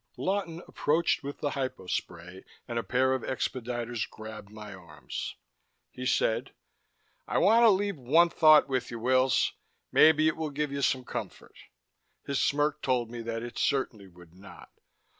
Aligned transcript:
Lawton 0.17 0.63
approached 0.67 1.21
with 1.21 1.41
the 1.41 1.51
hypospray, 1.51 2.43
and 2.67 2.79
a 2.79 2.83
pair 2.83 3.13
of 3.13 3.21
expediters 3.21 4.09
grabbed 4.09 4.49
my 4.49 4.73
arms. 4.73 5.35
He 5.91 6.07
said: 6.07 6.53
"I 7.27 7.37
want 7.37 7.61
to 7.65 7.69
leave 7.69 7.97
one 7.99 8.29
thought 8.29 8.67
with 8.67 8.89
you, 8.89 8.97
Wills. 8.97 9.53
Maybe 9.91 10.27
it 10.27 10.35
will 10.37 10.49
give 10.49 10.71
you 10.71 10.81
some 10.81 11.03
comfort." 11.05 11.53
His 12.25 12.39
smirk 12.41 12.81
told 12.81 13.11
me 13.11 13.21
that 13.21 13.43
it 13.43 13.59
certainly 13.59 14.07
would 14.07 14.33
not. 14.33 14.71